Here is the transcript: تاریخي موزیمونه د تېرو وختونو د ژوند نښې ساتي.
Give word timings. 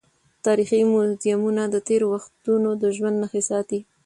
تاریخي 0.45 0.79
موزیمونه 0.91 1.63
د 1.69 1.75
تېرو 1.87 2.05
وختونو 2.13 2.69
د 2.81 2.83
ژوند 2.95 3.15
نښې 3.23 3.41
ساتي. 3.49 3.79